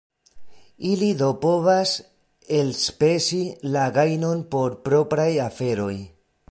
Ili 0.91 1.09
do 1.19 1.27
povas 1.43 1.91
elspezi 2.61 3.43
la 3.77 3.85
gajnon 3.99 4.43
por 4.55 4.79
propraj 4.89 5.33
aferoj. 5.49 5.97